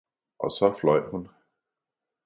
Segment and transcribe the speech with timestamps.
[0.39, 1.27] og så fløj hun.